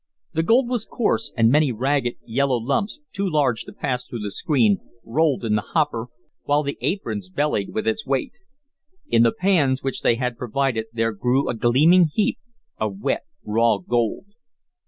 The 0.33 0.41
gold 0.41 0.67
was 0.67 0.83
coarse, 0.83 1.31
and 1.37 1.51
many 1.51 1.71
ragged, 1.71 2.15
yellow 2.25 2.57
lumps, 2.57 2.99
too 3.13 3.29
large 3.29 3.65
to 3.65 3.71
pass 3.71 4.03
through 4.03 4.21
the 4.21 4.31
screen, 4.31 4.79
rolled 5.03 5.45
in 5.45 5.53
the 5.53 5.61
hopper, 5.61 6.07
while 6.45 6.63
the 6.63 6.79
aprons 6.81 7.29
bellied 7.29 7.69
with 7.69 7.85
its 7.85 8.03
weight. 8.03 8.31
In 9.09 9.21
the 9.21 9.31
pans 9.31 9.83
which 9.83 10.01
they 10.01 10.15
had 10.15 10.39
provided 10.39 10.87
there 10.91 11.11
grew 11.11 11.47
a 11.47 11.53
gleaming 11.53 12.05
heap 12.11 12.39
of 12.79 12.97
wet, 13.01 13.25
raw 13.45 13.77
gold. 13.77 14.25